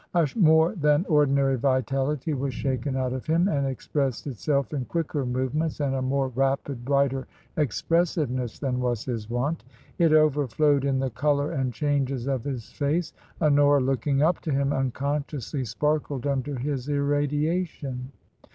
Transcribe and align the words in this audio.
A 0.15 0.27
more 0.35 0.73
than 0.77 1.05
ordinary 1.07 1.59
vitality 1.59 2.33
was 2.33 2.55
shaken 2.55 2.95
out 2.97 3.13
of 3.13 3.27
him, 3.27 3.47
and 3.47 3.67
expressed 3.67 4.25
itself 4.25 4.73
in 4.73 4.85
quicker 4.85 5.27
movements 5.27 5.79
and 5.79 5.93
a 5.93 6.01
more 6.01 6.29
rapid, 6.29 6.83
brighter 6.83 7.27
expressiveness 7.55 8.57
than 8.57 8.79
was 8.79 9.05
his 9.05 9.29
wont; 9.29 9.63
it 9.99 10.11
over 10.11 10.47
flowed 10.47 10.85
in 10.85 10.97
the 10.97 11.11
colour 11.11 11.51
and 11.51 11.71
changes 11.71 12.25
of 12.25 12.43
his 12.45 12.71
face. 12.71 13.13
Honora, 13.39 13.79
lookipg 13.79 14.23
up 14.23 14.39
to 14.39 14.51
him, 14.51 14.73
unconsciously 14.73 15.63
sparkled 15.65 16.25
under 16.25 16.57
his 16.57 16.89
irradiation. 16.89 18.11